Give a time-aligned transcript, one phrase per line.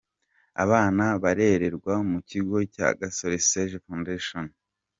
[0.63, 4.45] Abana barererwa mu kigo cya Gasore Serge Foundation.